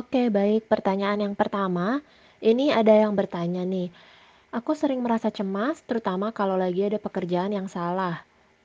[0.00, 0.62] Oke, baik.
[0.72, 2.00] Pertanyaan yang pertama,
[2.50, 3.88] ini ada yang bertanya nih,
[4.58, 8.16] aku sering merasa cemas, terutama kalau lagi ada pekerjaan yang salah.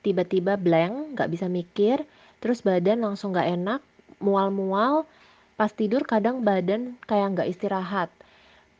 [0.04, 1.96] Tiba-tiba blank, nggak bisa mikir,
[2.40, 3.80] terus badan langsung nggak enak,
[4.26, 4.94] mual-mual,
[5.60, 8.08] pas tidur kadang badan kayak nggak istirahat.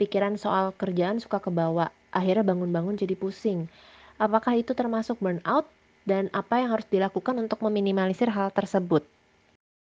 [0.01, 1.87] Pikiran soal kerjaan suka kebawa,
[2.19, 3.61] akhirnya bangun-bangun jadi pusing.
[4.21, 5.67] Apakah itu termasuk burnout?
[6.09, 9.05] Dan apa yang harus dilakukan untuk meminimalisir hal tersebut?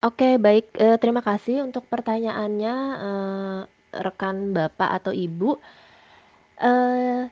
[0.04, 3.60] Oke, baik, eee, terima kasih untuk pertanyaannya, eee,
[4.04, 5.56] rekan Bapak atau Ibu.
[6.60, 7.28] Eee,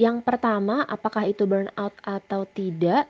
[0.00, 3.08] yang pertama, apakah itu burnout atau tidak?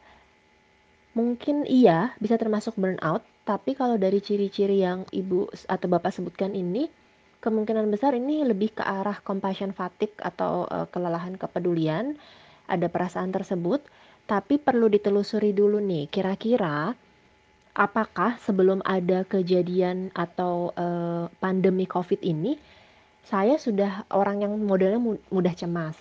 [1.15, 6.91] Mungkin iya, bisa termasuk burnout, tapi kalau dari ciri-ciri yang Ibu atau Bapak sebutkan ini,
[7.39, 12.19] kemungkinan besar ini lebih ke arah compassion fatigue atau, eee, kelelahan kepedulian,
[12.67, 13.79] ada perasaan tersebut,
[14.27, 16.99] tapi perlu ditelusuri dulu nih, kira-kira
[17.75, 22.57] apakah sebelum ada kejadian atau, eee, pandemi Covid ini,
[23.27, 25.97] saya sudah orang yang modelnya mu mudah cemas.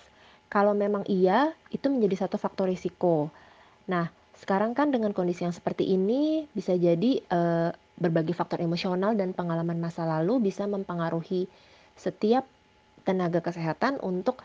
[0.54, 3.34] Kalau memang iya, itu menjadi satu faktor risiko.
[3.90, 9.34] Nah, sekarang kan dengan kondisi yang seperti ini bisa jadi, eee, berbagai faktor emosional dan
[9.34, 11.46] pengalaman masa lalu bisa mempengaruhi
[11.98, 12.46] setiap
[13.06, 14.42] tenaga kesehatan untuk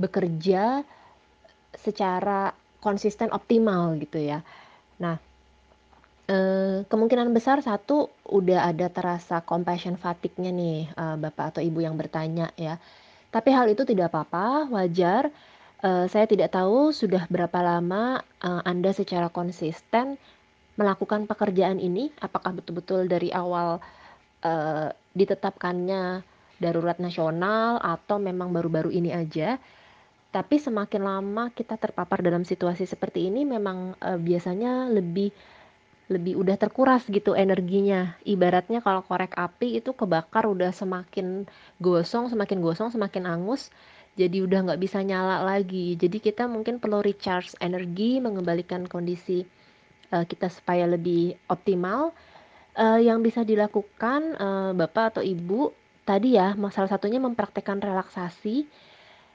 [0.00, 0.84] bekerja
[1.76, 4.40] secara konsisten optimal gitu ya.
[5.02, 5.18] Nah,
[6.30, 11.96] eee, kemungkinan besar satu udah ada terasa compassion fatigue-nya nih, eee, Bapak atau Ibu yang
[12.00, 12.74] bertanya ya.
[13.34, 15.30] Tapi hal itu tidak apa-apa, wajar.
[15.84, 20.18] Eee, saya tidak tahu sudah berapa lama, eee, Anda secara konsisten
[20.80, 23.80] melakukan pekerjaan ini, apakah betul-betul dari awal,
[24.44, 26.22] eee, ditetapkannya
[26.62, 29.58] darurat nasional atau memang baru-baru ini aja.
[30.28, 35.32] Tapi semakin lama kita terpapar dalam situasi seperti ini memang, eee, biasanya lebih
[36.08, 38.16] lebih udah terkuras gitu energinya.
[38.24, 41.44] Ibaratnya kalau korek api itu kebakar udah semakin
[41.80, 43.68] gosong semakin gosong semakin angus,
[44.16, 45.94] jadi udah nggak bisa nyala lagi.
[46.00, 49.44] Jadi kita mungkin perlu recharge energi, mengembalikan kondisi,
[50.10, 52.16] eee, kita supaya lebih optimal.
[52.78, 55.76] Eee, yang bisa dilakukan, eee, Bapak atau Ibu,
[56.08, 58.64] tadi ya, salah satunya mempraktekkan relaksasi,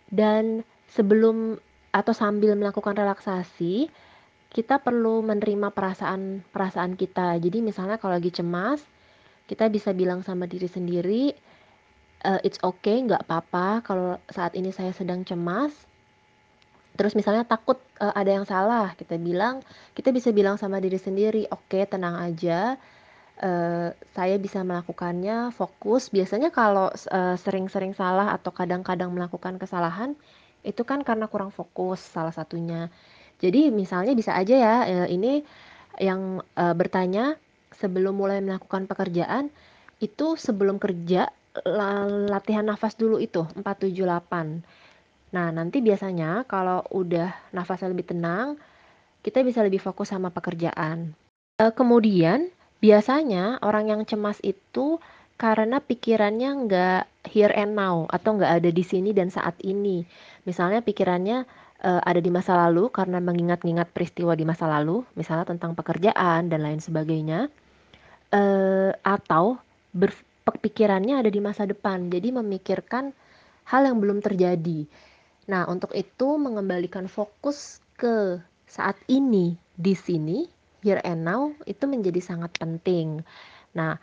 [0.09, 1.57] dan sebelum
[1.94, 3.94] atau sambil melakukan relaksasi,
[4.53, 7.38] kita perlu menerima perasaan-perasaan kita.
[7.41, 8.81] Jadi misalnya kalau lagi cemas,
[9.50, 11.24] kita bisa bilang sama diri sendiri,
[12.28, 15.74] eee, "It's okay, nggak papa kalau saat ini saya sedang cemas."
[16.94, 19.66] Terus misalnya takut, eee, ada yang salah, kita bilang
[19.97, 22.78] kita bisa bilang sama diri sendiri, "Oke, tenang aja,
[23.41, 30.14] eee, saya bisa melakukannya, fokus." Biasanya kalau eee, sering-sering salah atau kadang-kadang melakukan kesalahan,
[30.64, 32.90] itu kan karena kurang fokus salah satunya.
[33.41, 35.33] Jadi misalnya bisa aja ya, eee, ini
[36.01, 37.38] yang, eee, bertanya
[37.73, 39.49] sebelum mulai melakukan pekerjaan,
[40.01, 41.29] itu sebelum kerja
[41.69, 44.61] la latihan nafas dulu itu 4, 7, 8.
[45.33, 48.57] Nah, nanti biasanya kalau udah nafasnya lebih tenang,
[49.25, 51.13] kita bisa lebih fokus sama pekerjaan.
[51.61, 52.49] Eee, kemudian
[52.83, 54.99] biasanya orang yang cemas itu
[55.39, 60.05] karena pikirannya nggak here and now atau nggak ada di sini dan saat ini.
[60.45, 61.45] Misalnya pikirannya,
[61.83, 66.59] eee, ada di masa lalu karena mengingat-ingat peristiwa di masa lalu, misalnya tentang pekerjaan dan
[66.63, 67.51] lain sebagainya,
[68.33, 69.59] eee, atau
[69.93, 73.16] berf pek pikirannya ada di masa depan, jadi memikirkan
[73.67, 74.83] hal yang belum terjadi.
[75.47, 80.47] Nah, untuk itu mengembalikan fokus ke saat ini, di sini,
[80.83, 83.23] here and now, itu menjadi sangat penting.
[83.75, 83.95] Nah,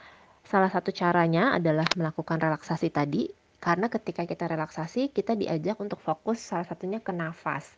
[0.45, 3.29] salah satu caranya adalah melakukan relaksasi tadi,
[3.61, 7.69] karena ketika kita relaksasi, kita diajak untuk fokus salah satunya ke nafas.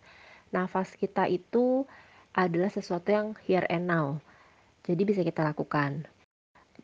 [0.55, 1.85] Nafas kita itu
[2.33, 4.17] adalah sesuatu yang here and now,
[4.87, 6.07] jadi bisa kita lakukan.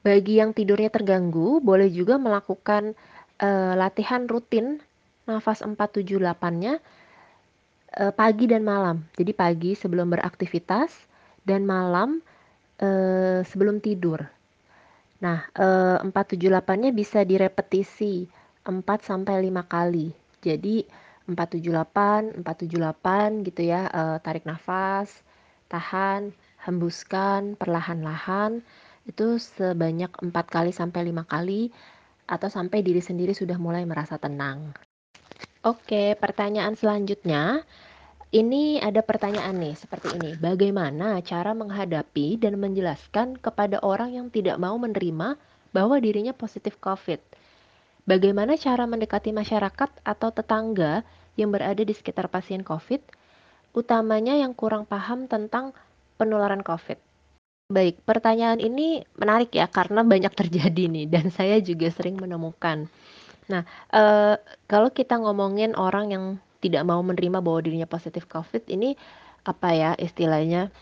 [0.04, 2.94] Bagi yang tidurnya terganggu, boleh juga melakukan,
[3.40, 4.78] eee, latihan rutin
[5.26, 6.78] nafas 4, 7, 8-nya,
[7.98, 9.04] eee, pagi dan malam.
[9.18, 10.92] Jadi pagi sebelum beraktivitas
[11.44, 12.20] dan malam,
[12.80, 14.22] eee, sebelum tidur.
[15.24, 18.30] Nah, eee, 4, 7, 8-nya bisa direpetisi
[18.68, 20.12] 4 sampai 5 kali.
[20.44, 20.84] Jadi
[21.24, 25.24] 4, 7, 8, 4, 7, 8 gitu ya, eee, tarik nafas,
[25.72, 26.32] tahan,
[26.64, 28.60] hembuskan perlahan-lahan,
[29.08, 31.72] itu sebanyak 4 kali sampai 5 kali,
[32.28, 34.76] atau sampai diri sendiri sudah mulai merasa tenang.
[35.64, 37.64] Oke, pertanyaan selanjutnya,
[38.30, 44.60] ini ada pertanyaan nih seperti ini, bagaimana cara menghadapi dan menjelaskan kepada orang yang tidak
[44.60, 45.40] mau menerima
[45.72, 47.20] bahwa dirinya positif Covid?
[48.08, 51.04] Bagaimana cara mendekati masyarakat atau tetangga
[51.36, 53.04] yang berada di sekitar pasien Covid,
[53.76, 55.76] utamanya yang kurang paham tentang
[56.16, 56.96] penularan Covid?
[57.68, 62.88] Baik, pertanyaan ini menarik ya karena banyak terjadi nih dan saya juga sering menemukan.
[63.52, 66.24] Nah, eee, kalau kita ngomongin orang yang
[66.64, 68.96] tidak mau menerima bahwa dirinya positif Covid ini,
[69.44, 70.72] apa ya istilahnya,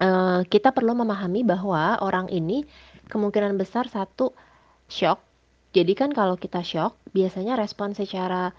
[0.00, 2.64] eee, kita perlu memahami bahwa orang ini
[3.12, 4.32] kemungkinan besar satu
[4.88, 5.31] syok.
[5.72, 8.52] Jadi kan kalau kita syok, biasanya respon secara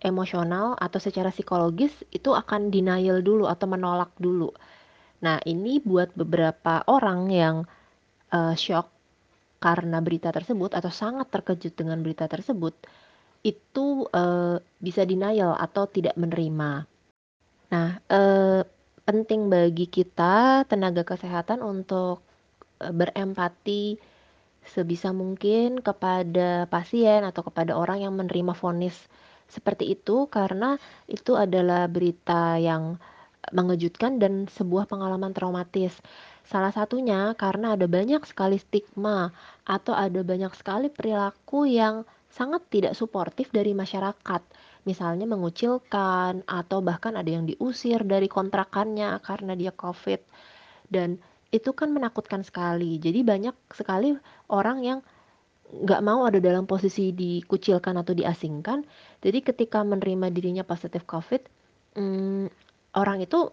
[0.00, 4.50] emosional atau secara psikologis itu akan denial dulu atau menolak dulu.
[5.26, 7.56] Nah, ini buat beberapa orang yang,
[8.34, 8.88] eee, syok
[9.64, 12.74] karena berita tersebut atau sangat terkejut dengan berita tersebut,
[13.44, 16.86] itu, eee, bisa denial atau tidak menerima.
[17.74, 18.60] Nah, eee,
[19.08, 22.22] penting bagi kita tenaga kesehatan untuk,
[22.82, 23.84] eee, berempati
[24.64, 28.96] sebisa mungkin kepada pasien atau kepada orang yang menerima vonis
[29.50, 30.78] seperti itu, karena
[31.10, 33.00] itu adalah berita yang
[33.50, 35.96] mengejutkan dan sebuah pengalaman traumatis.
[36.46, 39.32] Salah satunya karena ada banyak sekali stigma
[39.66, 44.42] atau ada banyak sekali perilaku yang sangat tidak suportif dari masyarakat.
[44.86, 50.20] Misalnya mengucilkan atau bahkan ada yang diusir dari kontrakannya karena dia Covid.
[50.90, 52.98] Dan itu kan menakutkan sekali.
[53.02, 54.14] Jadi banyak sekali
[54.50, 54.98] orang yang
[55.70, 58.82] nggak mau ada dalam posisi dikucilkan atau diasingkan.
[59.22, 61.46] Jadi ketika menerima dirinya positif Covid,
[61.94, 62.50] mmm,
[62.98, 63.50] orang itu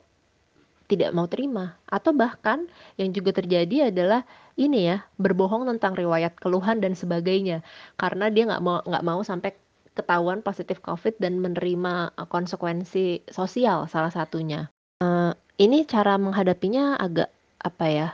[0.87, 2.63] tidak mau terima atau bahkan
[2.95, 4.23] yang juga terjadi adalah
[4.55, 7.61] ini ya, berbohong tentang riwayat keluhan dan sebagainya.
[7.99, 9.53] Karena dia nggak mau nggak mau sampai
[9.93, 14.69] ketahuan positif Covid dan menerima, eee, konsekuensi sosial salah satunya.
[15.03, 17.29] Eee, ini cara menghadapinya agak,
[17.67, 18.07] apa ya,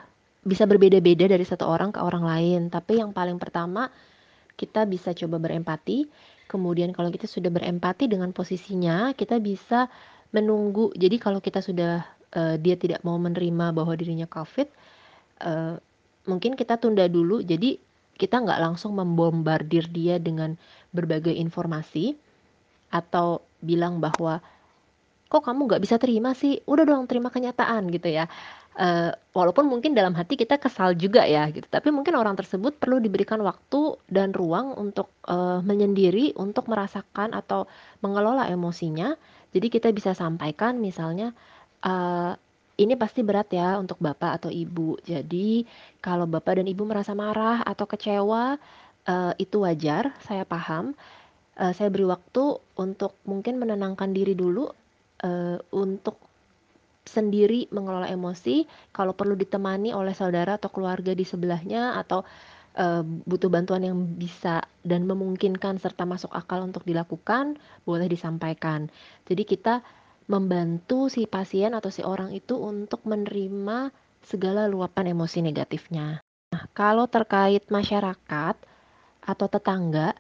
[0.43, 3.89] bisa berbeda-beda dari satu orang ke orang lain, tapi yang paling pertama
[4.59, 6.09] kita bisa coba berempati,
[6.51, 9.89] kemudian kalau kita sudah berempati dengan posisinya, kita bisa
[10.35, 10.93] menunggu.
[10.97, 12.05] Jadi kalau kita sudah,
[12.35, 14.69] eee, dia tidak mau menerima bahwa dirinya Covid,
[15.45, 15.75] eee,
[16.29, 17.77] mungkin kita tunda dulu, jadi
[18.17, 20.55] kita nggak langsung membombardir dia dengan
[20.93, 22.17] berbagai informasi,
[22.93, 24.39] atau bilang bahwa,
[25.31, 26.61] "Kok kamu nggak bisa terima sih?
[26.69, 28.29] Udah dong terima kenyataan," gitu ya.
[28.73, 32.97] Eee, walaupun mungkin dalam hati kita kesal juga ya gitu, tapi mungkin orang tersebut perlu
[32.97, 37.69] diberikan waktu dan ruang untuk, eee, menyendiri untuk merasakan atau
[38.01, 39.13] mengelola emosinya.
[39.53, 41.37] Jadi kita bisa sampaikan misalnya,
[41.85, 42.33] eee,
[42.81, 45.05] "Ini pasti berat ya untuk Bapak atau Ibu.
[45.05, 45.61] Jadi
[46.01, 48.57] kalau Bapak dan Ibu merasa marah atau kecewa,
[49.05, 50.97] eee, itu wajar, saya paham.
[51.61, 52.43] Eee, saya beri waktu
[52.81, 54.69] untuk mungkin menenangkan diri dulu,
[55.25, 56.17] eee, untuk
[57.03, 58.63] sendiri mengelola emosi,
[58.95, 62.23] kalau perlu ditemani oleh saudara atau keluarga di sebelahnya atau,
[62.79, 68.87] eee, butuh bantuan yang bisa dan memungkinkan serta masuk akal untuk dilakukan, boleh disampaikan.
[69.27, 69.83] Jadi kita
[70.31, 73.91] membantu si pasien atau si orang itu untuk menerima
[74.23, 76.23] segala luapan emosi negatifnya.
[76.55, 78.55] Nah, kalau terkait masyarakat
[79.23, 80.15] atau tetangga,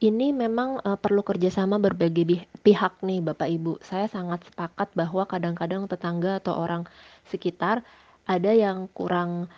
[0.00, 2.24] ini memang, eee, perlu kerjasama berbagai
[2.64, 3.80] pihak nih Bapak Ibu.
[3.80, 6.84] Saya sangat sepakat bahwa kadang-kadang tetangga atau orang
[7.28, 7.80] sekitar
[8.28, 9.48] ada yang kurang,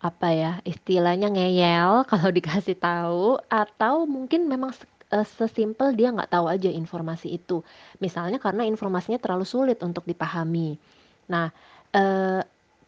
[0.00, 4.72] apa ya, istilahnya ngeyel kalau dikasih tahu atau mungkin memang
[5.12, 7.60] eee, sesimpel dia nggak tahu aja informasi itu.
[8.00, 10.78] Misalnya karena informasinya terlalu sulit untuk dipahami.
[11.32, 11.50] Nah,
[11.92, 12.40] eee,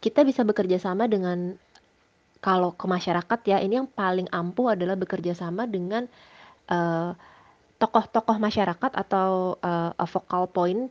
[0.03, 1.55] kita bisa bekerja sama dengan
[2.43, 6.11] kalau ke masyarakat ya, ini yang paling ampuh adalah bekerja sama dengan
[7.83, 10.91] tokoh-tokoh masyarakat atau, eee, focal point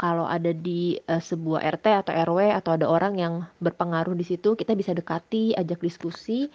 [0.00, 4.56] kalau ada di, eee, sebuah RT atau RW atau ada orang yang berpengaruh di situ,
[4.56, 6.48] kita bisa dekati, ajak diskusi,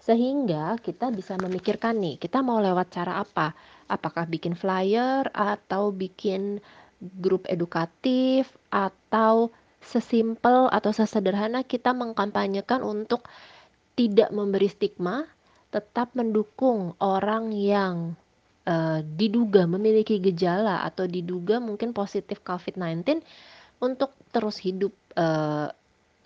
[0.00, 3.52] sehingga kita bisa memikirkan nih, kita mau lewat cara apa?
[3.92, 6.64] Apakah bikin flyer atau bikin
[7.20, 9.52] grup edukatif atau
[9.84, 13.28] sesimpel atau sesederhana kita mengkampanyekan untuk
[13.94, 15.28] tidak memberi stigma,
[15.74, 18.16] tetap mendukung orang yang,
[18.68, 23.20] eee, diduga memiliki gejala atau diduga mungkin positif COVID-19
[23.84, 25.68] untuk terus hidup, eee,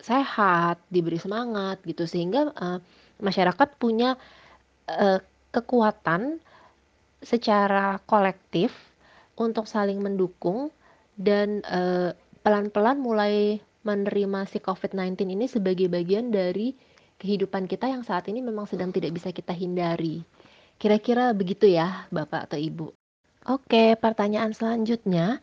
[0.03, 2.05] sehat, diberi semangat gitu.
[2.07, 2.79] Sehingga, eee,
[3.23, 4.15] masyarakat punya,
[4.89, 5.19] eee,
[5.55, 6.39] kekuatan
[7.23, 8.73] secara kolektif
[9.39, 10.69] untuk saling mendukung
[11.19, 11.61] dan,
[12.43, 16.75] pelan-pelan mulai menerima si COVID-19 ini sebagai bagian dari
[17.23, 20.27] kehidupan kita yang saat ini memang sedang tidak bisa kita hindari.
[20.75, 22.91] Kira-kira begitu ya, Bapak atau Ibu?
[23.47, 25.39] Oke, pertanyaan selanjutnya,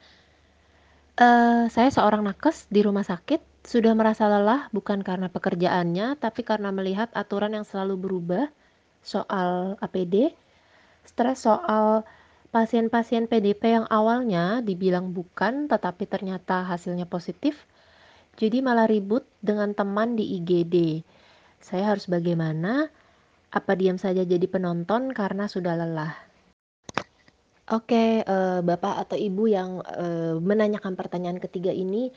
[1.17, 6.69] eee, saya seorang nakes di rumah sakit, sudah merasa lelah bukan karena pekerjaannya, tapi karena
[6.73, 8.45] melihat aturan yang selalu berubah
[9.01, 10.37] soal APD,
[11.09, 12.05] stres soal
[12.53, 17.69] pasien-pasien PDP yang awalnya dibilang bukan, tetapi ternyata hasilnya positif,
[18.37, 21.05] jadi malah ribut dengan teman di IGD.
[21.69, 22.89] Saya harus bagaimana?
[23.59, 26.15] Apa diam saja jadi penonton karena sudah lelah?
[27.71, 32.11] Oke, eee, Bapak atau Ibu yang, eee, menanyakan pertanyaan ketiga ini,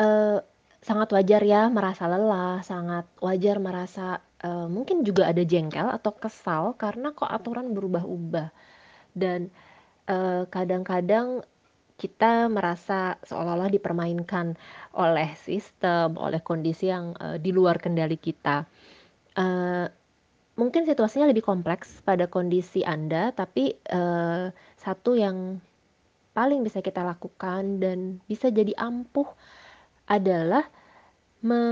[0.00, 0.38] eee,
[0.82, 6.74] sangat wajar ya merasa lelah, sangat wajar merasa, eee, mungkin juga ada jengkel atau kesal
[6.80, 8.48] karena kok aturan berubah-ubah.
[9.14, 9.50] Dan,
[10.10, 11.44] eee, kadang-kadang
[12.02, 14.58] kita merasa seolah-olah dipermainkan
[14.98, 18.66] oleh sistem, oleh kondisi yang, eee, di luar kendali kita.
[19.38, 19.86] Eee,
[20.60, 24.44] mungkin situasinya lebih kompleks pada kondisi Anda, tapi, eee,
[24.82, 25.62] satu yang
[26.36, 29.28] paling bisa kita lakukan dan bisa jadi ampuh
[30.08, 30.64] adalah
[31.44, 31.62] me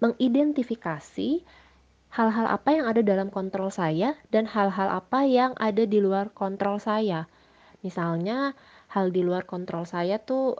[0.00, 1.44] mengidentifikasi
[2.16, 6.80] hal-hal apa yang ada dalam kontrol saya dan hal-hal apa yang ada di luar kontrol
[6.82, 7.28] saya.
[7.84, 8.56] Misalnya
[8.90, 10.58] hal di luar kontrol saya tuh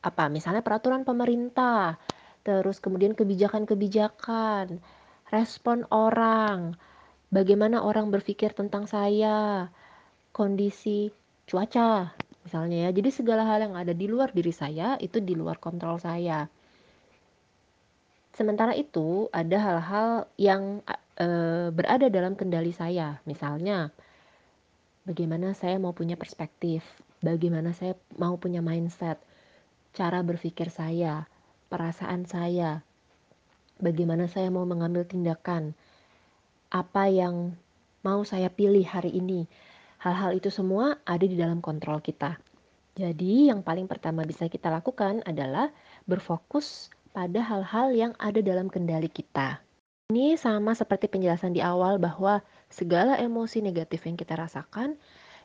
[0.00, 1.98] apa, misalnya peraturan pemerintah,
[2.46, 4.78] terus kemudian kebijakan-kebijakan,
[5.28, 6.78] respon orang,
[7.28, 9.68] bagaimana orang berpikir tentang saya,
[10.32, 11.10] kondisi
[11.48, 12.14] cuaca
[12.48, 12.90] misalnya ya.
[12.96, 16.48] Jadi segala hal yang ada di luar diri saya itu di luar kontrol saya.
[18.32, 20.80] Sementara itu ada hal-hal yang
[21.18, 21.26] e,
[21.74, 23.18] berada dalam kendali saya.
[23.26, 23.90] Misalnya
[25.04, 26.86] bagaimana saya mau punya perspektif,
[27.24, 29.18] bagaimana saya mau punya mindset,
[29.94, 31.26] cara berpikir saya,
[31.68, 32.82] perasaan saya,
[33.78, 35.74] bagaimana saya mau mengambil tindakan,
[36.68, 37.54] apa yang
[38.04, 39.46] mau saya pilih hari ini.
[39.98, 42.38] Hal-hal itu semua ada di dalam kontrol kita.
[42.98, 45.70] Jadi, yang paling pertama bisa kita lakukan adalah
[46.06, 49.62] berfokus pada hal-hal yang ada dalam kendali kita.
[50.08, 52.40] Ini sama seperti penjelasan di awal bahwa
[52.72, 54.96] segala emosi negatif yang kita rasakan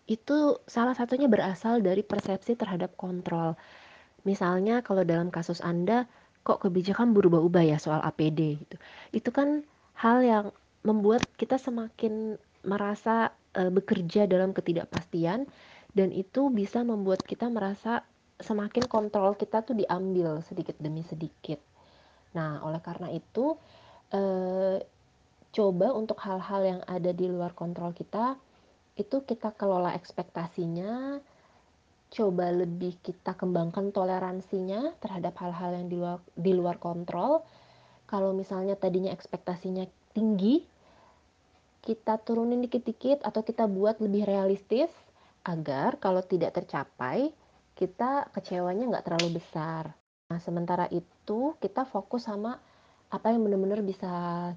[0.04, 3.56] itu salah satunya berasal dari persepsi terhadap kontrol.
[4.28, 6.08] Misalnya kalau dalam kasus Anda,
[6.44, 8.76] kok kebijakan berubah-ubah ya soal APD gitu.
[9.16, 9.64] Itu kan
[9.96, 10.46] hal yang
[10.84, 12.36] membuat kita semakin
[12.68, 15.48] merasa e, bekerja dalam ketidakpastian
[15.96, 18.04] dan itu bisa membuat kita merasa
[18.44, 21.64] semakin kontrol kita tuh diambil sedikit demi sedikit.
[22.36, 23.56] Nah, oleh karena itu
[24.12, 24.22] e,
[25.54, 28.36] coba untuk hal-hal yang ada di luar kontrol kita
[28.94, 31.18] itu kita kelola ekspektasinya,
[32.14, 37.42] coba lebih kita kembangkan toleransinya terhadap hal-hal yang di luar, di luar kontrol.
[38.06, 40.62] Kalau misalnya tadinya ekspektasinya tinggi,
[41.82, 44.94] kita turunin dikit-dikit atau kita buat lebih realistis
[45.44, 47.34] agar kalau tidak tercapai,
[47.74, 49.98] kita kecewanya nggak terlalu besar.
[50.30, 52.62] Nah, sementara itu kita fokus sama
[53.10, 54.10] apa yang benar-benar bisa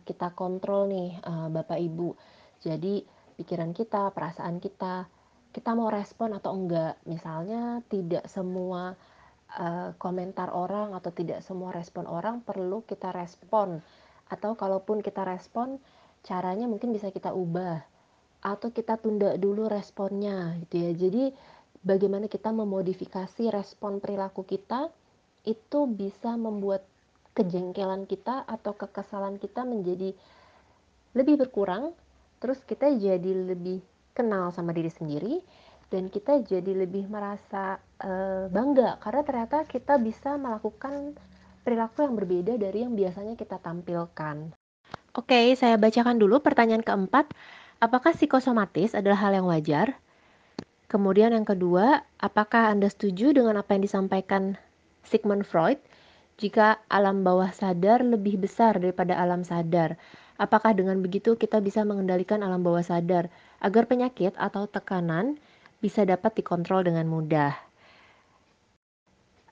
[0.04, 2.14] kita kontrol nih, uh, Bapak Ibu.
[2.60, 3.04] Jadi,
[3.36, 5.06] pikiran kita, perasaan kita,
[5.52, 7.00] kita mau respon atau enggak.
[7.08, 8.96] Misalnya tidak semua
[9.56, 13.80] uh, komentar orang atau tidak semua respon orang perlu kita respon.
[14.26, 15.78] Atau kalaupun kita respon,
[16.26, 17.80] caranya mungkin bisa kita ubah
[18.42, 20.90] atau kita tunda dulu responnya gitu ya.
[20.94, 21.34] Jadi
[21.86, 24.90] bagaimana kita memodifikasi respon perilaku kita
[25.46, 26.82] itu bisa membuat
[27.38, 30.10] kejengkelan kita atau kekesalan kita menjadi
[31.14, 31.94] lebih berkurang
[32.46, 33.82] terus kita jadi lebih
[34.14, 35.42] kenal sama diri sendiri
[35.90, 41.18] dan kita jadi lebih merasa uh, bangga karena ternyata kita bisa melakukan
[41.66, 44.54] perilaku yang berbeda dari yang biasanya kita tampilkan.
[45.18, 47.34] Oke, saya bacakan dulu pertanyaan keempat.
[47.82, 49.98] Apakah psikosomatis adalah hal yang wajar?
[50.86, 54.54] Kemudian yang kedua, apakah Anda setuju dengan apa yang disampaikan
[55.02, 55.82] Sigmund Freud?
[56.38, 59.98] Jika alam bawah sadar lebih besar daripada alam sadar,
[60.36, 65.40] Apakah dengan begitu kita bisa mengendalikan alam bawah sadar agar penyakit atau tekanan
[65.80, 67.56] bisa dapat dikontrol dengan mudah?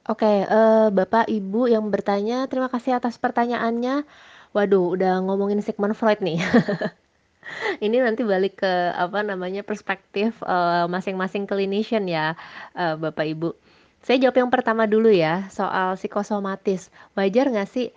[0.05, 4.05] Oke, uh, Bapak Ibu yang bertanya, terima kasih atas pertanyaannya.
[4.53, 6.45] Waduh, udah ngomongin Sigmund Freud nih.
[7.85, 12.37] Ini nanti balik ke apa namanya perspektif uh, masing-masing clinician ya,
[12.77, 13.57] uh, Bapak Ibu.
[14.05, 16.93] Saya jawab yang pertama dulu ya, soal psikosomatis.
[17.17, 17.89] Wajar nggak sih?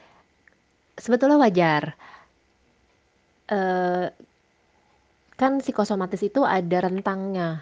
[0.96, 2.00] Sebetulnya wajar
[3.52, 4.08] uh,
[5.38, 7.62] kan psikosomatis itu ada rentangnya.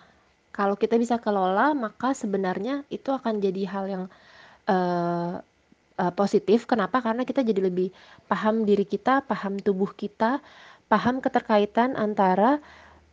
[0.55, 4.03] Kalau kita bisa kelola, maka sebenarnya itu akan jadi hal yang
[4.71, 5.43] uh,
[5.99, 6.63] uh, positif.
[6.63, 7.03] Kenapa?
[7.03, 7.91] Karena kita jadi lebih
[8.31, 10.39] paham diri kita, paham tubuh kita,
[10.87, 12.63] paham keterkaitan antara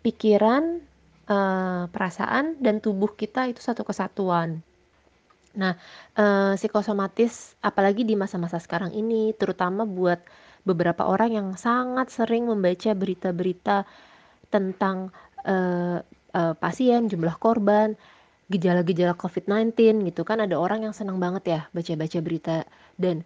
[0.06, 0.78] pikiran,
[1.26, 4.62] uh, perasaan, dan tubuh kita itu satu kesatuan.
[5.58, 5.76] Nah,
[6.16, 10.22] uh, psikosomatis apalagi di masa-masa sekarang ini, terutama buat
[10.62, 13.84] beberapa orang yang sangat sering membaca berita-berita
[14.52, 15.10] tentang
[15.46, 15.98] uh,
[16.34, 17.94] uh, pasien, jumlah korban.
[18.52, 22.56] gejala-gejala COVID-19 gitu kan ada orang yang senang banget ya baca-baca berita
[23.00, 23.24] dan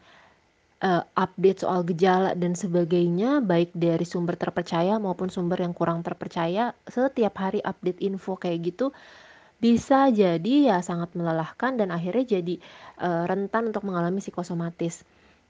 [0.86, 6.78] uh, update soal gejala dan sebagainya baik dari sumber terpercaya maupun sumber yang kurang terpercaya
[6.86, 8.92] setiap hari update info kayak gitu
[9.56, 12.60] bisa jadi ya sangat melelahkan dan akhirnya jadi
[13.00, 15.00] uh, rentan untuk mengalami psikosomatis.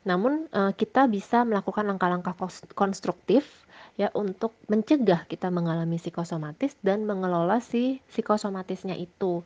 [0.07, 2.39] Namun uh, kita bisa melakukan langkah-langkah
[2.79, 3.67] konstruktif
[3.99, 9.43] ya untuk mencegah kita mengalami psikosomatis dan mengelola si psikosomatisnya itu.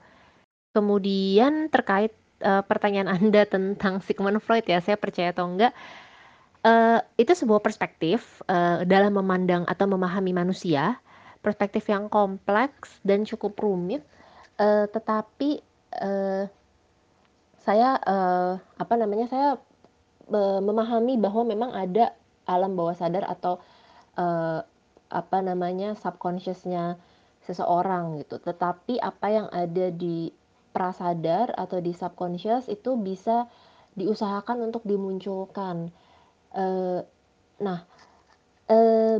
[0.77, 2.13] Kemudian terkait
[2.45, 5.73] uh, pertanyaan Anda tentang Sigmund Freud ya, saya percaya atau enggak,
[6.67, 11.01] uh, itu sebuah perspektif uh, dalam memandang atau memahami manusia,
[11.41, 14.05] perspektif yang kompleks dan cukup rumit,
[14.61, 15.65] uh, tetapi
[16.05, 16.45] uh,
[17.61, 19.49] saya uh, apa namanya saya
[20.31, 22.15] uh, memahami bahwa memang ada
[22.47, 23.61] alam bawah sadar atau
[24.17, 24.63] uh,
[25.11, 26.97] apa namanya subconsciousnya
[27.45, 28.39] seseorang gitu.
[28.39, 30.31] Tetapi apa yang ada di
[30.71, 33.51] prasadar atau di subconscious itu bisa
[33.99, 35.91] diusahakan untuk dimunculkan.
[36.55, 37.03] Uh,
[37.59, 37.83] nah,
[38.71, 39.19] uh,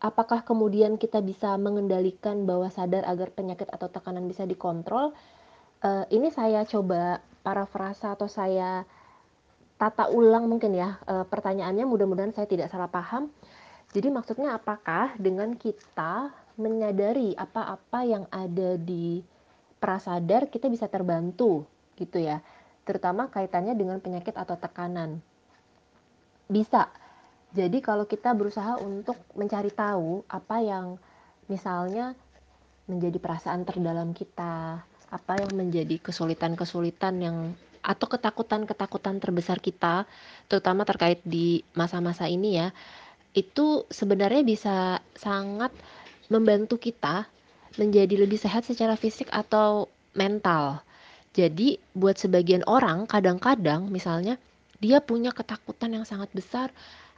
[0.00, 5.12] apakah kemudian kita bisa mengendalikan bawah sadar agar penyakit atau tekanan bisa dikontrol?
[5.84, 8.88] Uh, ini saya coba parafrasa atau saya
[9.74, 13.30] tata ulang mungkin ya uh, pertanyaannya mudah-mudahan saya tidak salah paham.
[13.94, 19.22] Jadi maksudnya apakah dengan kita menyadari apa-apa yang ada di
[19.78, 21.62] prasadar kita bisa terbantu
[21.94, 22.42] gitu ya?
[22.82, 25.22] Terutama kaitannya dengan penyakit atau tekanan.
[26.50, 26.90] Bisa.
[27.54, 30.98] Jadi kalau kita berusaha untuk mencari tahu apa yang
[31.46, 32.18] misalnya
[32.90, 34.82] menjadi perasaan terdalam kita
[35.14, 37.36] apa yang menjadi kesulitan-kesulitan yang
[37.84, 40.08] atau ketakutan-ketakutan terbesar kita
[40.48, 42.72] terutama terkait di masa-masa ini ya
[43.36, 44.76] itu sebenarnya bisa
[45.12, 45.74] sangat
[46.32, 47.28] membantu kita
[47.76, 50.80] menjadi lebih sehat secara fisik atau mental.
[51.34, 54.38] Jadi buat sebagian orang kadang-kadang misalnya
[54.78, 56.70] dia punya ketakutan yang sangat besar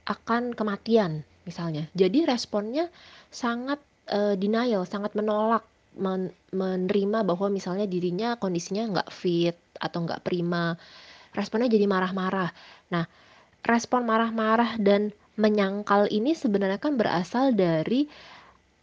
[0.08, 1.84] akan kematian misalnya.
[1.92, 2.88] Jadi responnya
[3.28, 5.62] sangat uh, denial, sangat menolak
[5.96, 10.74] men menerima bahwa misalnya dirinya kondisinya nggak fit atau nggak prima.
[11.36, 12.50] Responnya jadi marah-marah.
[12.92, 13.04] Nah,
[13.66, 18.08] respon marah-marah dan menyangkal ini sebenarnya kan berasal dari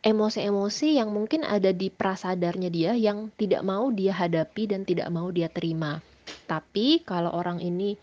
[0.04, 5.32] emosi-emosi yang mungkin ada di prasadarnya dia yang tidak mau dia hadapi dan tidak mau
[5.32, 6.04] dia terima.
[6.46, 7.96] Tapi kalau orang ini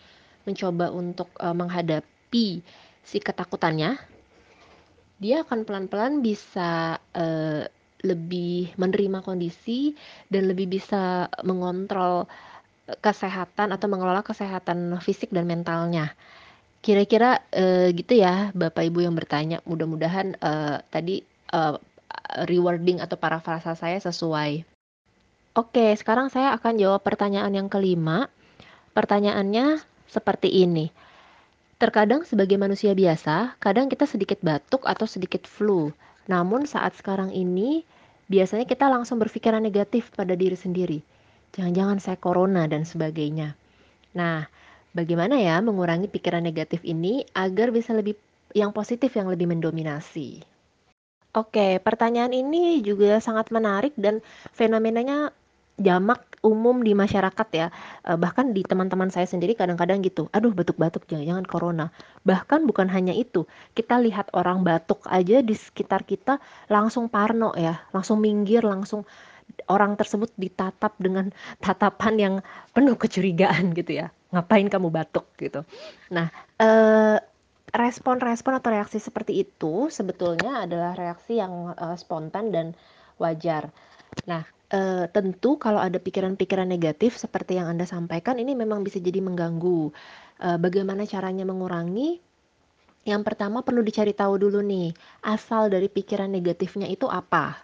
[0.49, 2.65] mencoba untuk uh, menghadapi
[3.05, 4.01] si ketakutannya,
[5.21, 7.63] dia akan pelan-pelan bisa uh,
[8.01, 9.93] lebih menerima kondisi
[10.33, 12.25] dan lebih bisa mengontrol
[12.99, 16.19] kesehatan atau mengelola kesehatan fisik dan mentalnya.
[16.81, 19.63] Kira-kira uh, gitu ya, Bapak Ibu yang bertanya.
[19.69, 21.23] Mudah-mudahan uh, tadi
[21.55, 21.79] uh,
[22.51, 24.67] rewarding atau parafrasa saya sesuai.
[25.55, 28.31] Oke, sekarang saya akan jawab pertanyaan yang kelima.
[28.95, 30.91] Pertanyaannya seperti ini.
[31.81, 35.91] Terkadang sebagai manusia biasa, kadang kita sedikit batuk atau sedikit flu.
[36.29, 37.83] Namun saat sekarang ini,
[38.31, 41.01] biasanya kita langsung berpikiran negatif pada diri sendiri.
[41.51, 43.59] Jangan-jangan saya corona dan sebagainya.
[44.15, 44.47] Nah,
[44.95, 48.15] bagaimana ya mengurangi pikiran negatif ini agar bisa lebih
[48.55, 50.43] yang positif yang lebih mendominasi?
[51.31, 54.19] Oke, pertanyaan ini juga sangat menarik dan
[54.51, 55.31] fenomenanya
[55.79, 57.67] jamak umum di masyarakat ya.
[58.03, 61.87] Eh, bahkan di teman-teman saya sendiri kadang-kadang gitu, aduh batuk-batuk jangan-jangan corona.
[62.27, 63.47] Bahkan bukan hanya itu,
[63.79, 69.07] kita lihat orang batuk aja di sekitar kita langsung parno ya, langsung minggir, langsung
[69.69, 71.31] orang tersebut ditatap dengan
[71.63, 72.35] tatapan yang
[72.75, 74.13] penuh kecurigaan gitu ya.
[74.31, 75.67] Ngapain kamu batuk gitu.
[76.15, 77.19] Nah, eh
[77.71, 82.75] respon-respon atau reaksi seperti itu sebetulnya adalah reaksi yang uh, spontan dan
[83.23, 83.71] wajar.
[84.27, 84.43] Nah,
[84.75, 89.95] uh, tentu kalau ada pikiran-pikiran negatif seperti yang Anda sampaikan ini memang bisa jadi mengganggu.
[90.41, 92.19] Uh, bagaimana caranya mengurangi?
[93.07, 94.93] Yang pertama perlu dicari tahu dulu nih,
[95.25, 97.57] asal dari pikiran negatifnya itu apa.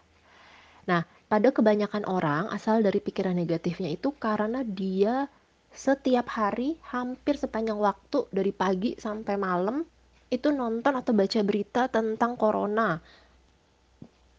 [0.88, 5.27] Nah, pada kebanyakan orang asal dari pikiran negatifnya itu karena dia
[5.75, 9.85] setiap hari hampir sepanjang waktu dari pagi sampai malam
[10.31, 12.99] itu nonton atau baca berita tentang corona,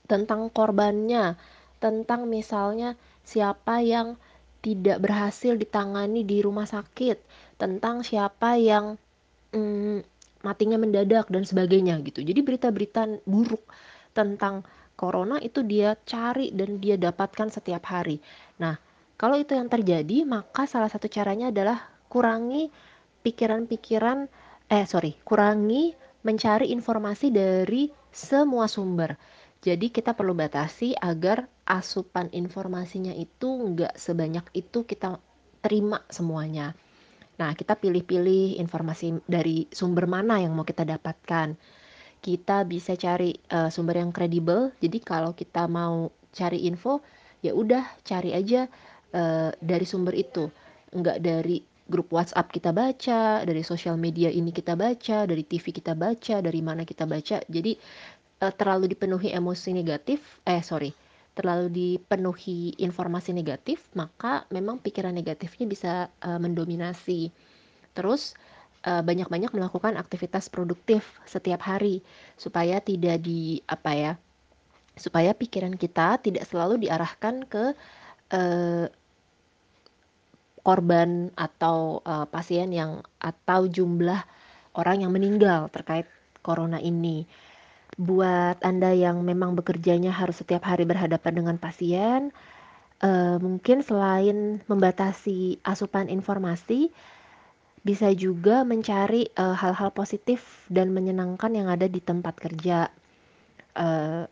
[0.03, 1.39] tentang korbannya,
[1.79, 4.19] tentang misalnya siapa yang
[4.59, 7.23] tidak berhasil ditangani di rumah sakit,
[7.55, 8.99] tentang siapa yang
[9.55, 10.03] mm,
[10.43, 12.19] matinya mendadak dan sebagainya gitu.
[12.19, 13.63] Jadi berita-berita buruk
[14.11, 18.17] tentang corona itu dia cari dan dia dapatkan setiap hari.
[18.57, 18.75] Nah,
[19.15, 21.77] kalau itu yang terjadi, maka salah satu caranya adalah
[22.09, 22.73] kurangi
[23.21, 24.25] pikiran-pikiran
[24.67, 25.95] eh sorry, kurangi
[26.27, 29.15] mencari informasi dari semua sumber.
[29.63, 35.17] Jadi kita perlu batasi agar asupan informasinya itu nggak sebanyak itu kita
[35.63, 36.75] terima semuanya.
[37.37, 41.53] Nah, kita pilih-pilih informasi dari sumber mana yang mau kita dapatkan.
[42.19, 44.73] Kita bisa cari uh, sumber yang kredibel.
[44.81, 47.01] Jadi kalau kita mau cari info,
[47.41, 48.67] ya udah cari aja
[49.15, 50.49] uh, dari sumber itu,
[50.93, 55.95] nggak dari grup WhatsApp kita baca, dari sosial media ini kita baca, dari TV kita
[55.95, 57.39] baca, dari mana kita baca.
[57.47, 57.73] Jadi
[58.43, 60.91] uh, terlalu dipenuhi emosi negatif, eh sorry,
[61.31, 65.91] terlalu dipenuhi informasi negatif, maka memang pikiran negatifnya bisa
[66.25, 67.31] uh, mendominasi.
[67.95, 68.35] Terus
[68.87, 71.99] banyak-banyak melakukan aktivitas produktif setiap hari
[72.39, 74.13] supaya tidak di apa ya?
[74.95, 77.75] Supaya pikiran kita tidak selalu diarahkan ke
[78.33, 78.85] uh,
[80.67, 84.19] korban atau uh, pasien yang atau jumlah
[84.75, 86.07] orang yang meninggal terkait
[86.43, 87.23] corona ini.
[87.95, 92.35] Buat Anda yang memang bekerjanya harus setiap hari berhadapan dengan pasien,
[92.99, 96.91] uh, mungkin selain membatasi asupan informasi,
[97.87, 102.91] bisa juga mencari hal-hal uh, positif dan menyenangkan yang ada di tempat kerja.
[103.79, 104.27] Uh,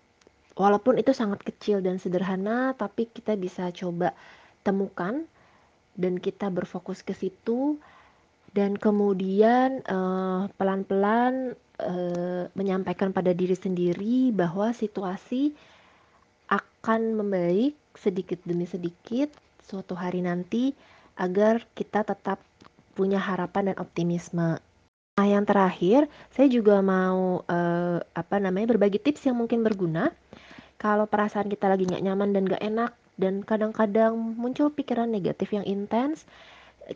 [0.60, 4.12] walaupun itu sangat kecil dan sederhana, tapi kita bisa coba
[4.68, 5.24] temukan
[5.96, 7.80] dan kita berfokus ke situ
[8.52, 11.56] dan kemudian uh, pelan-pelan
[12.56, 15.52] menyampaikan pada diri sendiri bahwa situasi
[16.48, 19.28] akan membaik sedikit demi sedikit
[19.60, 20.72] suatu hari nanti
[21.20, 22.40] agar kita tetap
[22.96, 24.58] punya harapan dan optimisme.
[25.16, 30.12] Nah, yang terakhir, saya juga mau uh, apa namanya berbagi tips yang mungkin berguna.
[30.76, 35.64] Kalau perasaan kita lagi nggak nyaman dan nggak enak, dan kadang-kadang muncul pikiran negatif yang
[35.64, 36.28] intens,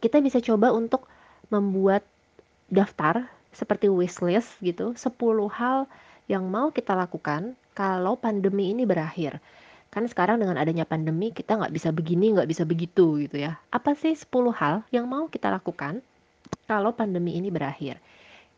[0.04, 1.08] kita bisa coba untuk
[1.48, 2.04] membuat
[2.68, 5.88] daftar seperti wishlist gitu, 10 hal
[6.30, 9.40] yang mau kita lakukan kalau pandemi ini berakhir.
[9.90, 13.58] Kan sekarang dengan adanya pandemi kita nggak bisa begini, nggak bisa begitu gitu ya.
[13.74, 16.06] Apa sih 10 hal yang mau kita lakukan
[16.70, 17.98] kalau pandemi ini berakhir?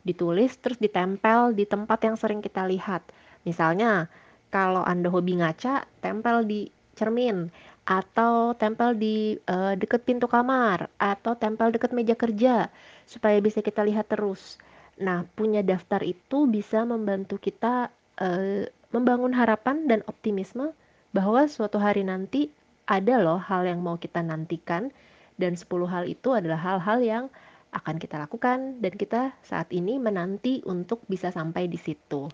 [0.04, 3.06] Ditulis terus ditempel di tempat yang sering kita lihat.
[3.48, 4.12] Misalnya,
[4.52, 6.68] kalau Anda hobi ngaca, tempel di
[7.00, 7.48] cermin
[7.88, 12.70] atau tempel di uh, deket pintu kamar atau tempel deket meja kerja
[13.08, 14.60] supaya bisa kita lihat terus.
[15.02, 17.90] Nah, punya daftar itu bisa membantu kita
[18.20, 20.76] uh, membangun harapan dan optimisme
[21.12, 22.52] bahwa suatu hari nanti
[22.88, 24.92] ada loh hal yang mau kita nantikan
[25.40, 27.26] dan 10 hal itu adalah hal-hal yang
[27.72, 32.28] akan kita lakukan dan kita saat ini menanti untuk bisa sampai di situ.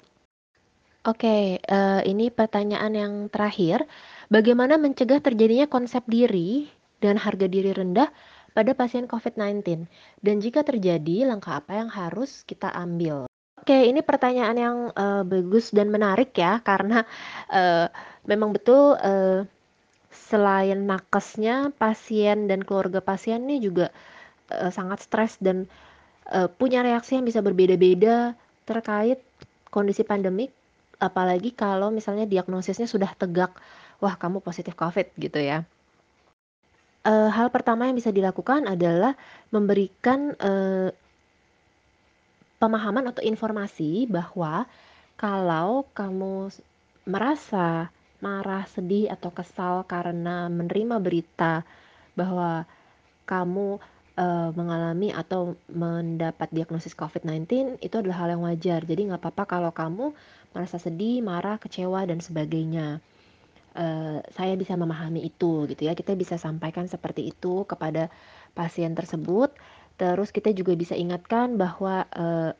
[1.07, 3.87] Oke, uh, ini pertanyaan yang terakhir.
[4.27, 6.67] Bagaimana mencegah terjadinya konsep diri
[6.99, 8.11] dan harga diri rendah
[8.51, 9.87] pada pasien COVID-19?
[10.19, 13.23] Dan jika terjadi, langkah apa yang harus kita ambil?
[13.55, 17.07] Oke, ini pertanyaan yang uh, bagus dan menarik ya, karena
[17.55, 17.87] uh,
[18.27, 19.47] memang betul uh,
[20.11, 23.89] selain nakesnya, pasien dan keluarga pasien ini juga
[24.51, 25.65] uh, sangat stres dan
[26.29, 28.35] uh, punya reaksi yang bisa berbeda-beda
[28.67, 29.23] terkait
[29.71, 30.51] kondisi pandemik
[30.97, 33.53] apalagi kalau misalnya diagnosisnya sudah tegak,
[34.01, 35.63] wah kamu positif COVID gitu ya.
[37.05, 39.13] E, hal pertama yang bisa dilakukan adalah
[39.53, 40.51] memberikan e,
[42.57, 44.65] pemahaman atau informasi bahwa
[45.17, 46.49] kalau kamu
[47.05, 51.61] merasa marah, sedih, atau kesal karena menerima berita
[52.17, 52.65] bahwa
[53.29, 53.77] kamu
[54.17, 58.81] uh, mengalami atau mendapat diagnosis COVID-19 itu adalah hal yang wajar.
[58.83, 60.11] Jadi nggak apa-apa kalau kamu
[60.51, 62.99] merasa sedih, marah, kecewa dan sebagainya.
[63.77, 65.93] Uh, saya bisa memahami itu gitu ya.
[65.93, 68.09] Kita bisa sampaikan seperti itu kepada
[68.57, 69.53] pasien tersebut.
[70.01, 72.57] Terus kita juga bisa ingatkan bahwa uh,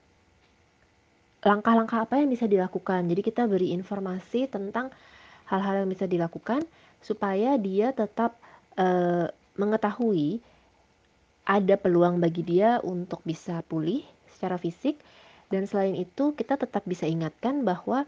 [1.42, 3.10] langkah-langkah apa yang bisa dilakukan.
[3.10, 4.94] Jadi kita beri informasi tentang
[5.48, 6.64] hal-hal yang bisa dilakukan
[7.00, 8.36] supaya dia tetap
[8.76, 10.44] uh, mengetahui
[11.48, 15.00] ada peluang bagi dia untuk bisa pulih secara fisik
[15.48, 18.04] dan selain itu kita tetap bisa ingatkan bahwa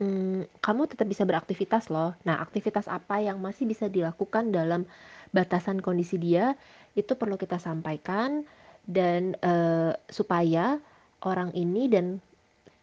[0.00, 2.16] hmm, kamu tetap bisa beraktivitas loh.
[2.24, 4.88] Nah, aktivitas apa yang masih bisa dilakukan dalam
[5.36, 6.56] batasan kondisi dia
[6.96, 8.44] itu perlu kita sampaikan
[8.88, 10.80] dan uh, supaya
[11.22, 12.18] orang ini dan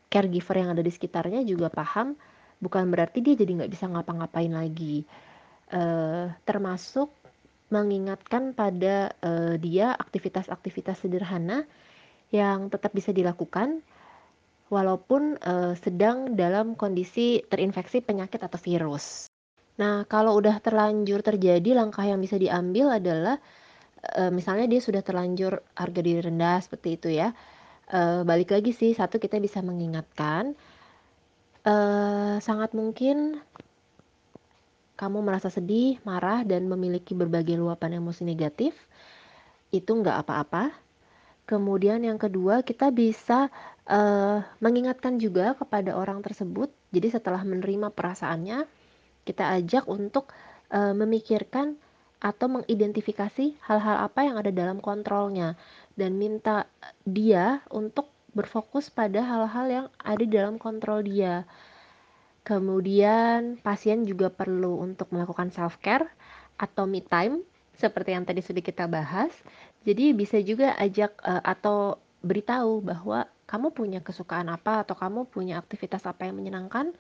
[0.10, 2.18] caregiver yang ada di sekitarnya juga paham
[2.60, 5.04] bukan berarti dia jadi nggak bisa ngapa-ngapain lagi.
[5.70, 7.14] Uh, termasuk
[7.70, 11.70] mengingatkan pada uh, dia aktivitas-aktivitas sederhana
[12.34, 13.86] yang tetap bisa dilakukan
[14.70, 19.30] walaupun uh, sedang dalam kondisi terinfeksi penyakit atau virus.
[19.82, 23.42] Nah, kalau udah terlanjur terjadi, langkah yang bisa diambil adalah
[24.18, 27.34] uh, misalnya dia sudah terlanjur harga diri rendah seperti itu ya.
[27.90, 30.54] Uh, balik lagi sih, satu kita bisa mengingatkan
[31.68, 33.44] Eee, sangat mungkin
[35.00, 38.76] kamu merasa sedih, marah, dan memiliki berbagai luapan emosi negatif,
[39.72, 40.72] itu nggak apa-apa.
[41.50, 43.50] Kemudian yang kedua, kita bisa,
[43.90, 46.72] eee, mengingatkan juga kepada orang tersebut.
[46.96, 48.66] Jadi setelah menerima perasaannya,
[49.28, 50.32] kita ajak untuk,
[50.74, 51.78] eee, memikirkan
[52.24, 55.56] atau mengidentifikasi hal-hal apa yang ada dalam kontrolnya,
[56.00, 56.68] dan minta
[57.08, 61.44] dia untuk berfokus pada hal-hal yang ada dalam kontrol dia.
[62.48, 66.08] Kemudian pasien juga perlu untuk melakukan self-care
[66.58, 67.46] atau me time,
[67.78, 69.32] seperti yang tadi sudah kita bahas.
[69.86, 75.58] Jadi bisa juga ajak, eee, atau beritahu bahwa kamu punya kesukaan apa atau kamu punya
[75.58, 76.94] aktivitas apa yang menyenangkan.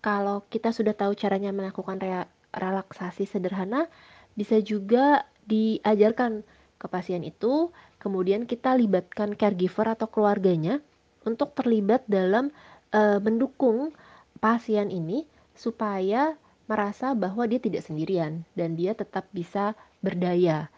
[0.00, 2.24] Kalau kita sudah tahu caranya melakukan rea
[2.56, 3.90] relaksasi sederhana,
[4.32, 10.80] bisa juga diajarkan ke pasien itu, kemudian kita libatkan caregiver atau keluarganya
[11.24, 12.52] untuk terlibat dalam,
[12.92, 13.90] eee, mendukung
[14.38, 15.24] pasien ini
[15.56, 16.36] supaya
[16.68, 19.72] merasa bahwa dia tidak sendirian dan dia tetap bisa
[20.04, 20.68] berdaya,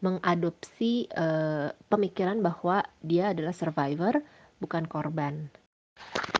[0.00, 4.24] mengadopsi, eee, pemikiran bahwa dia adalah survivor,
[4.58, 5.50] bukan korban.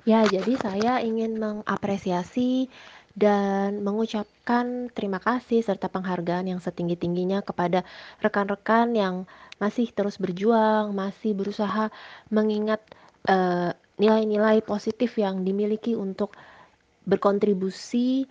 [0.03, 2.67] Ya, jadi saya ingin mengapresiasi
[3.13, 7.85] dan mengucapkan terima kasih serta penghargaan yang setinggi-tingginya kepada
[8.25, 9.15] rekan-rekan yang
[9.61, 11.93] masih terus berjuang, masih berusaha
[12.33, 12.81] mengingat,
[13.29, 16.33] eee, nilai-nilai positif yang dimiliki untuk
[17.05, 18.27] berkontribusi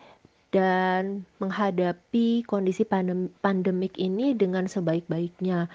[0.52, 5.70] dan menghadapi kondisi pandem pandemik ini dengan sebaik-baiknya.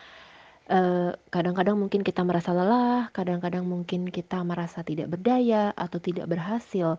[0.66, 6.99] Eee, kadang-kadang mungkin kita merasa lelah, kadang-kadang mungkin kita merasa tidak berdaya atau tidak berhasil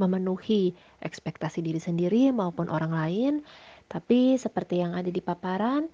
[0.00, 3.32] memenuhi ekspektasi diri sendiri maupun orang lain.
[3.86, 5.86] Tapi seperti yang ada di paparan,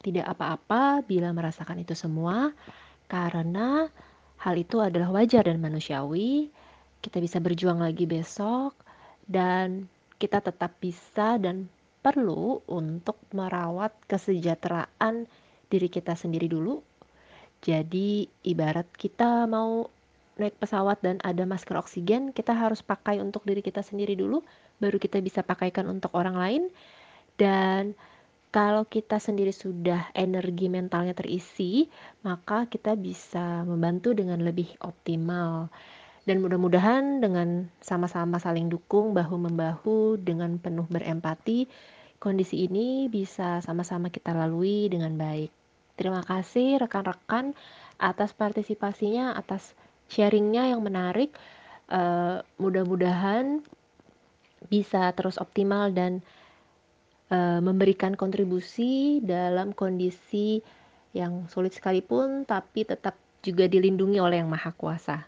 [0.00, 2.54] tidak apa-apa bila merasakan itu semua,
[3.10, 3.90] karena
[4.38, 6.48] hal itu adalah wajar dan manusiawi.
[7.02, 8.74] Kita bisa berjuang lagi besok,
[9.26, 11.68] dan kita tetap bisa dan
[12.00, 15.28] perlu untuk merawat kesejahteraan
[15.68, 16.80] diri kita sendiri dulu.
[17.58, 19.90] Jadi ibarat kita mau
[20.38, 24.42] naik pesawat dan ada masker oksigen, kita harus pakai untuk diri kita sendiri dulu,
[24.78, 26.62] baru kita bisa pakaikan untuk orang lain.
[27.38, 27.94] Dan
[28.48, 31.84] kalau kita sendiri sudah energi mentalnya terisi,
[32.24, 35.68] maka kita bisa membantu dengan lebih optimal.
[36.24, 41.68] Dan mudah-mudahan dengan sama-sama saling dukung bahu-membahu dengan penuh berempati,
[42.20, 45.48] kondisi ini bisa sama-sama kita lalui dengan baik.
[45.98, 47.58] Terima kasih rekan-rekan
[47.98, 49.74] atas partisipasinya, atas
[50.12, 51.32] sharing-nya yang menarik.
[51.88, 53.64] Eee, mudah-mudahan
[54.68, 56.20] bisa terus optimal dan,
[57.32, 60.60] eee, memberikan kontribusi dalam kondisi
[61.16, 65.18] yang sulit sekalipun, tapi tetap juga dilindungi oleh Yang Maha Kuasa.